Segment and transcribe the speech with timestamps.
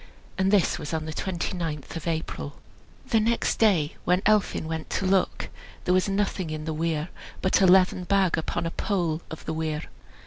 [0.35, 2.55] And this was on the twenty ninth of April.
[3.09, 5.49] The next day, when Elphin went to look,
[5.85, 7.09] there was nothing in the weir
[7.43, 9.83] but a leathern bag upon a pole of the weir.